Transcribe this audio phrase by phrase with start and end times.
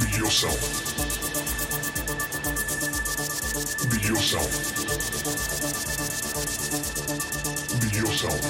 [0.00, 0.60] Be yourself.
[3.90, 4.50] Be yourself.
[7.80, 8.40] Be yourself.